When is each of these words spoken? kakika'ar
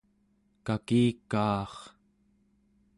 kakika'ar 0.65 1.73